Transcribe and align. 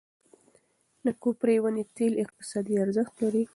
د 1.05 1.07
کوپره 1.21 1.53
ونې 1.63 1.83
تېل 1.97 2.13
اقتصادي 2.23 2.75
ارزښت 2.85 3.13
لري. 3.23 3.43